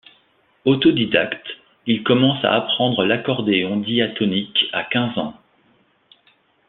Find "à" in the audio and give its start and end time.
2.43-2.55, 4.73-4.83